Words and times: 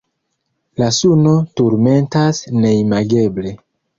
La 0.83 0.87
suno 0.99 1.33
turmentas 1.61 2.41
neimageble. 2.65 3.57